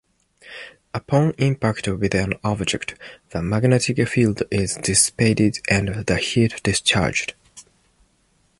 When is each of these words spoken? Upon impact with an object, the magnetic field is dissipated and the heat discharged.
Upon 0.95 1.35
impact 1.37 1.87
with 1.87 2.15
an 2.15 2.33
object, 2.43 2.95
the 3.29 3.43
magnetic 3.43 4.07
field 4.09 4.41
is 4.49 4.73
dissipated 4.77 5.59
and 5.69 5.89
the 6.07 6.17
heat 6.17 6.63
discharged. 6.63 7.35